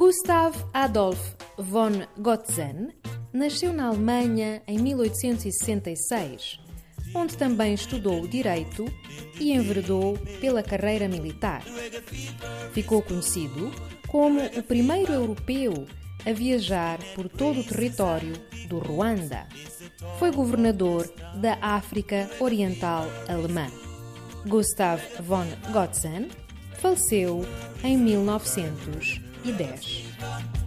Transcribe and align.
Gustav 0.00 0.56
Adolf 0.72 1.36
von 1.58 1.92
Gotzen 2.16 2.88
nasceu 3.34 3.70
na 3.70 3.88
Alemanha 3.88 4.62
em 4.66 4.78
1866, 4.78 6.58
onde 7.14 7.36
também 7.36 7.74
estudou 7.74 8.26
Direito 8.26 8.86
e 9.38 9.52
enveredou 9.52 10.16
pela 10.40 10.62
carreira 10.62 11.06
militar. 11.06 11.62
Ficou 12.72 13.02
conhecido 13.02 13.70
como 14.08 14.40
o 14.42 14.62
primeiro 14.62 15.12
europeu 15.12 15.86
a 16.24 16.32
viajar 16.32 16.98
por 17.14 17.28
todo 17.28 17.60
o 17.60 17.64
território 17.64 18.32
do 18.68 18.78
Ruanda. 18.78 19.46
Foi 20.18 20.30
governador 20.30 21.12
da 21.42 21.58
África 21.60 22.30
Oriental 22.40 23.06
Alemã. 23.28 23.66
Gustav 24.48 24.98
von 25.20 25.44
Gotzen 25.74 26.30
faleceu 26.78 27.44
em 27.84 27.98
1910. 29.44 30.59